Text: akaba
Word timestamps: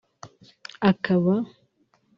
akaba 0.89 1.35